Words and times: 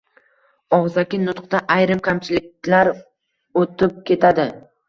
Og‘zaki 0.77 1.19
nutqda 1.25 1.61
ayrim 1.75 2.01
kamchiliklar 2.09 2.93
o‘tib 3.65 4.01
ketadi. 4.11 4.49